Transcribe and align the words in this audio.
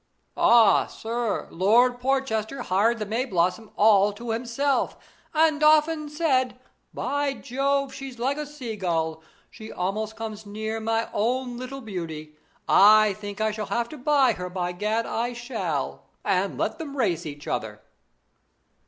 'Ah, 0.35 0.87
sir! 0.87 1.47
Lord 1.51 1.99
Porchester 1.99 2.63
hired 2.63 2.97
the 2.97 3.05
Mayblossom 3.05 3.71
all 3.75 4.11
to 4.13 4.31
himself, 4.31 4.97
and 5.31 5.61
often 5.61 6.09
said: 6.09 6.59
"By 6.91 7.35
Jove! 7.35 7.93
she's 7.93 8.17
like 8.17 8.37
a 8.37 8.47
sea 8.47 8.75
gull. 8.75 9.21
She 9.51 9.71
almost 9.71 10.15
comes 10.15 10.43
near 10.43 10.79
my 10.79 11.07
own 11.13 11.55
little 11.55 11.81
beauty. 11.81 12.35
I 12.67 13.13
think 13.19 13.39
I 13.39 13.51
shall 13.51 13.67
have 13.67 13.89
to 13.89 13.97
buy 13.99 14.33
her, 14.33 14.49
by 14.49 14.71
gad 14.71 15.05
I 15.05 15.33
shall! 15.33 16.07
and 16.25 16.57
let 16.57 16.79
them 16.79 16.97
race 16.97 17.27
each 17.27 17.47
other."' 17.47 17.79